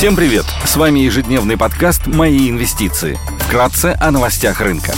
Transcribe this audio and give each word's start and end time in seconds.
Всем 0.00 0.16
привет! 0.16 0.46
С 0.64 0.76
вами 0.76 1.00
ежедневный 1.00 1.58
подкаст 1.58 2.06
«Мои 2.06 2.48
инвестиции». 2.48 3.18
Вкратце 3.40 3.94
о 4.00 4.10
новостях 4.10 4.62
рынка. 4.62 4.94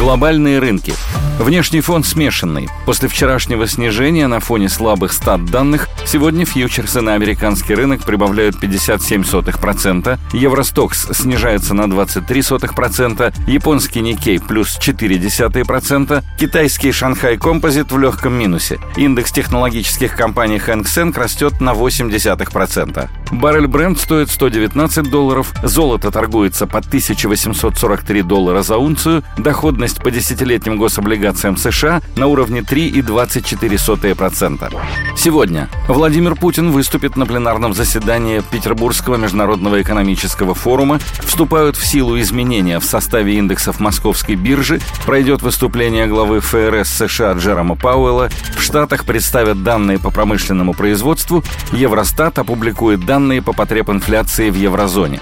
Глобальные 0.00 0.58
рынки. 0.58 0.94
Внешний 1.38 1.82
фон 1.82 2.02
смешанный. 2.02 2.68
После 2.86 3.10
вчерашнего 3.10 3.68
снижения 3.68 4.26
на 4.26 4.40
фоне 4.40 4.70
слабых 4.70 5.12
стат 5.12 5.44
данных 5.44 5.88
сегодня 6.06 6.46
фьючерсы 6.46 7.02
на 7.02 7.12
американский 7.12 7.74
рынок 7.74 8.04
прибавляют 8.04 8.56
57%, 8.56 10.18
Евростокс 10.32 11.08
снижается 11.12 11.74
на 11.74 11.82
23%, 11.82 13.34
японский 13.46 14.00
Никей 14.00 14.40
плюс 14.40 14.78
0,4%, 14.78 16.24
китайский 16.40 16.90
Шанхай 16.90 17.36
Композит 17.36 17.92
в 17.92 17.98
легком 17.98 18.32
минусе. 18.32 18.80
Индекс 18.96 19.30
технологических 19.30 20.16
компаний 20.16 20.56
Hang 20.56 20.84
Seng 20.84 21.14
растет 21.16 21.60
на 21.60 21.72
0,8%. 21.72 23.08
Баррель 23.30 23.66
бренд 23.66 23.98
стоит 23.98 24.30
119 24.30 25.10
долларов, 25.10 25.52
золото 25.62 26.10
торгуется 26.10 26.66
по 26.66 26.78
1843 26.78 28.22
доллара 28.22 28.62
за 28.62 28.78
унцию, 28.78 29.22
доходность 29.36 30.02
по 30.02 30.10
десятилетним 30.10 30.78
гособлигациям 30.78 31.56
США 31.56 32.00
на 32.16 32.26
уровне 32.26 32.60
3,24%. 32.60 34.74
Сегодня 35.16 35.68
Владимир 35.88 36.36
Путин 36.36 36.70
выступит 36.70 37.16
на 37.16 37.26
пленарном 37.26 37.74
заседании 37.74 38.42
Петербургского 38.50 39.16
международного 39.16 39.82
экономического 39.82 40.54
форума, 40.54 40.98
вступают 41.20 41.76
в 41.76 41.86
силу 41.86 42.18
изменения 42.20 42.80
в 42.80 42.84
составе 42.84 43.36
индексов 43.36 43.78
Московской 43.78 44.36
биржи, 44.36 44.80
пройдет 45.04 45.42
выступление 45.42 46.06
главы 46.06 46.40
ФРС 46.40 46.88
США 46.88 47.34
Джерома 47.34 47.76
Пауэлла, 47.76 48.30
в 48.56 48.62
Штатах 48.62 49.04
представят 49.04 49.62
данные 49.62 49.98
по 49.98 50.10
промышленному 50.10 50.72
производству, 50.72 51.44
Евростат 51.72 52.38
опубликует 52.38 53.04
данные 53.04 53.17
данные 53.18 53.42
по 53.42 53.52
потреб 53.52 53.90
инфляции 53.90 54.48
в 54.48 54.54
еврозоне. 54.54 55.18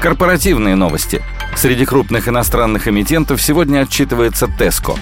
Корпоративные 0.00 0.76
новости. 0.76 1.20
Среди 1.56 1.84
крупных 1.84 2.28
иностранных 2.28 2.86
эмитентов 2.86 3.42
сегодня 3.42 3.80
отчитывается 3.80 4.46
Tesco. 4.46 4.96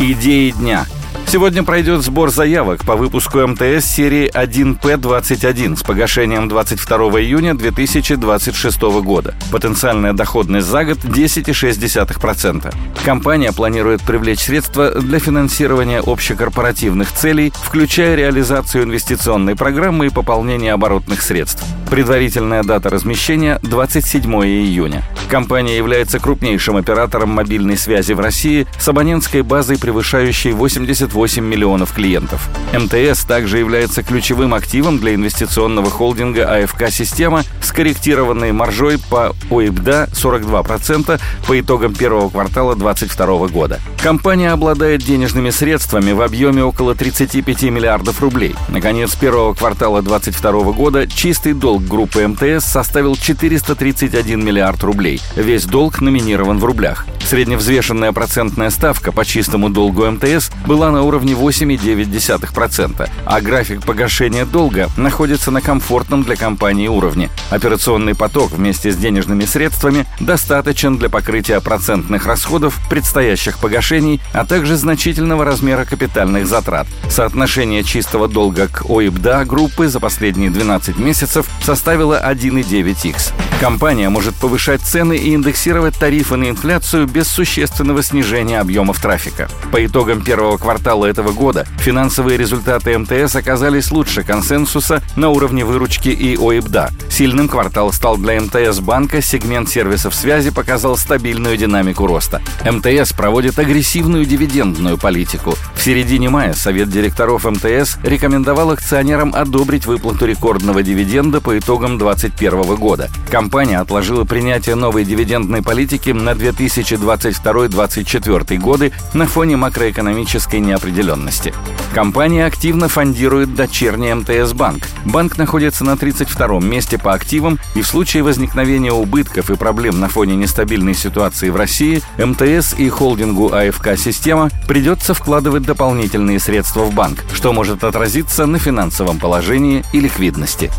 Идеи 0.00 0.50
дня– 0.50 0.86
Сегодня 1.30 1.62
пройдет 1.62 2.02
сбор 2.02 2.30
заявок 2.30 2.86
по 2.86 2.96
выпуску 2.96 3.46
МТС 3.46 3.84
серии 3.84 4.30
1П21 4.32 5.76
с 5.76 5.82
погашением 5.82 6.48
22 6.48 6.96
июня 7.20 7.54
2026 7.54 8.80
года. 9.02 9.34
Потенциальная 9.52 10.14
доходность 10.14 10.66
за 10.66 10.86
год 10.86 10.96
10,6%. 11.04 12.74
Компания 13.04 13.52
планирует 13.52 14.00
привлечь 14.00 14.40
средства 14.40 14.90
для 14.90 15.18
финансирования 15.18 16.00
общекорпоративных 16.00 17.12
целей, 17.12 17.52
включая 17.62 18.14
реализацию 18.14 18.84
инвестиционной 18.84 19.54
программы 19.54 20.06
и 20.06 20.10
пополнение 20.10 20.72
оборотных 20.72 21.20
средств. 21.20 21.62
Предварительная 21.90 22.62
дата 22.62 22.90
размещения– 22.90 23.58
27 23.62 24.30
июня. 24.44 25.02
Компания 25.28 25.76
является 25.76 26.18
крупнейшим 26.18 26.76
оператором 26.76 27.30
мобильной 27.30 27.76
связи 27.76 28.12
в 28.12 28.20
России 28.20 28.66
с 28.78 28.88
абонентской 28.88 29.42
базой, 29.42 29.78
превышающей 29.78 30.52
88 30.52 31.38
8 31.38 31.44
миллионов 31.44 31.92
клиентов. 31.92 32.48
МТС 32.72 33.24
также 33.24 33.58
является 33.58 34.02
ключевым 34.02 34.54
активом 34.54 34.98
для 34.98 35.14
инвестиционного 35.14 35.90
холдинга 35.90 36.62
АФК 36.62 36.90
«Система» 36.90 37.42
с 37.62 37.70
корректированной 37.70 38.52
маржой 38.52 38.98
по 38.98 39.34
ОИБДА 39.50 40.08
42% 40.12 41.20
по 41.46 41.60
итогам 41.60 41.94
первого 41.94 42.28
квартала 42.30 42.76
2022 42.76 43.48
года. 43.48 43.80
Компания 44.02 44.52
обладает 44.52 45.02
денежными 45.02 45.50
средствами 45.50 46.12
в 46.12 46.22
объеме 46.22 46.64
около 46.64 46.94
35 46.94 47.64
миллиардов 47.64 48.22
рублей. 48.22 48.54
Наконец, 48.68 49.14
первого 49.14 49.54
квартала 49.54 50.02
2022 50.02 50.72
года 50.72 51.06
чистый 51.06 51.52
долг 51.52 51.77
группы 51.86 52.26
МТС 52.26 52.64
составил 52.64 53.16
431 53.16 54.44
миллиард 54.44 54.82
рублей. 54.82 55.20
Весь 55.36 55.64
долг 55.64 56.00
номинирован 56.00 56.58
в 56.58 56.64
рублях. 56.64 57.06
Средневзвешенная 57.28 58.12
процентная 58.12 58.70
ставка 58.70 59.12
по 59.12 59.22
чистому 59.22 59.68
долгу 59.68 60.10
МТС 60.10 60.50
была 60.66 60.90
на 60.90 61.02
уровне 61.02 61.34
8,9%, 61.34 63.10
а 63.26 63.40
график 63.42 63.84
погашения 63.84 64.46
долга 64.46 64.88
находится 64.96 65.50
на 65.50 65.60
комфортном 65.60 66.22
для 66.22 66.36
компании 66.36 66.88
уровне. 66.88 67.28
Операционный 67.50 68.14
поток 68.14 68.52
вместе 68.52 68.92
с 68.92 68.96
денежными 68.96 69.44
средствами 69.44 70.06
достаточен 70.20 70.96
для 70.96 71.10
покрытия 71.10 71.60
процентных 71.60 72.24
расходов 72.24 72.80
предстоящих 72.88 73.58
погашений, 73.58 74.22
а 74.32 74.46
также 74.46 74.76
значительного 74.76 75.44
размера 75.44 75.84
капитальных 75.84 76.46
затрат. 76.46 76.86
Соотношение 77.10 77.84
чистого 77.84 78.26
долга 78.26 78.68
к 78.68 78.88
ОИБДА 78.88 79.44
группы 79.44 79.88
за 79.88 80.00
последние 80.00 80.48
12 80.48 80.96
месяцев 80.96 81.46
составило 81.62 82.18
1,9х. 82.26 83.47
Компания 83.60 84.08
может 84.08 84.36
повышать 84.36 84.82
цены 84.82 85.16
и 85.16 85.34
индексировать 85.34 85.96
тарифы 85.96 86.36
на 86.36 86.48
инфляцию 86.48 87.08
без 87.08 87.26
существенного 87.26 88.04
снижения 88.04 88.60
объемов 88.60 89.00
трафика. 89.00 89.48
По 89.72 89.84
итогам 89.84 90.22
первого 90.22 90.58
квартала 90.58 91.06
этого 91.06 91.32
года 91.32 91.66
финансовые 91.80 92.38
результаты 92.38 92.96
МТС 92.96 93.34
оказались 93.34 93.90
лучше 93.90 94.22
консенсуса 94.22 95.02
на 95.16 95.30
уровне 95.30 95.64
выручки 95.64 96.08
и 96.08 96.36
ОИБДА. 96.36 96.90
Сильным 97.10 97.48
квартал 97.48 97.92
стал 97.92 98.16
для 98.16 98.40
МТС 98.40 98.78
банка, 98.78 99.20
сегмент 99.20 99.68
сервисов 99.68 100.14
связи 100.14 100.50
показал 100.50 100.96
стабильную 100.96 101.56
динамику 101.56 102.06
роста. 102.06 102.40
МТС 102.64 103.12
проводит 103.12 103.58
агрессивную 103.58 104.24
дивидендную 104.24 104.98
политику. 104.98 105.56
В 105.74 105.82
середине 105.82 106.28
мая 106.28 106.52
Совет 106.52 106.90
директоров 106.90 107.44
МТС 107.44 107.96
рекомендовал 108.04 108.70
акционерам 108.70 109.34
одобрить 109.34 109.84
выплату 109.86 110.26
рекордного 110.26 110.84
дивиденда 110.84 111.40
по 111.40 111.58
итогам 111.58 111.98
2021 111.98 112.76
года. 112.76 113.10
Компания 113.48 113.78
отложила 113.78 114.24
принятие 114.24 114.74
новой 114.74 115.06
дивидендной 115.06 115.62
политики 115.62 116.10
на 116.10 116.32
2022-2024 116.32 118.58
годы 118.58 118.92
на 119.14 119.26
фоне 119.26 119.56
макроэкономической 119.56 120.60
неопределенности. 120.60 121.54
Компания 121.94 122.44
активно 122.44 122.88
фондирует 122.88 123.54
дочерний 123.54 124.12
МТС 124.12 124.52
Банк. 124.52 124.86
Банк 125.06 125.38
находится 125.38 125.82
на 125.82 125.92
32-м 125.92 126.68
месте 126.68 126.98
по 126.98 127.14
активам, 127.14 127.58
и 127.74 127.80
в 127.80 127.86
случае 127.86 128.22
возникновения 128.22 128.92
убытков 128.92 129.50
и 129.50 129.56
проблем 129.56 129.98
на 129.98 130.10
фоне 130.10 130.36
нестабильной 130.36 130.92
ситуации 130.92 131.48
в 131.48 131.56
России, 131.56 132.02
МТС 132.18 132.74
и 132.76 132.90
холдингу 132.90 133.54
АФК 133.54 133.96
«Система» 133.96 134.50
придется 134.66 135.14
вкладывать 135.14 135.62
дополнительные 135.62 136.38
средства 136.38 136.82
в 136.82 136.92
банк, 136.92 137.24
что 137.32 137.54
может 137.54 137.82
отразиться 137.82 138.44
на 138.44 138.58
финансовом 138.58 139.18
положении 139.18 139.86
и 139.94 140.00
ликвидности. 140.00 140.70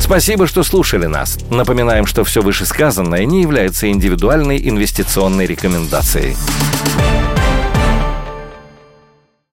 Спасибо, 0.00 0.46
что 0.46 0.62
слушали 0.62 1.06
нас. 1.06 1.38
Напоминаем, 1.50 2.06
что 2.14 2.22
все 2.22 2.42
вышесказанное 2.42 3.24
не 3.24 3.42
является 3.42 3.90
индивидуальной 3.90 4.56
инвестиционной 4.68 5.46
рекомендацией. 5.46 6.36